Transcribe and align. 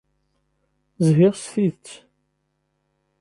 Zhiɣ 1.05 1.33
s 1.37 1.43
tidet. 1.51 1.87